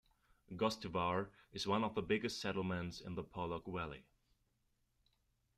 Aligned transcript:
Gostivar 0.55 1.29
is 1.53 1.67
one 1.67 1.83
of 1.83 1.93
the 1.93 2.01
biggest 2.01 2.41
settlements 2.41 3.01
in 3.01 3.13
the 3.13 3.23
Polog 3.23 3.71
valley. 3.71 4.03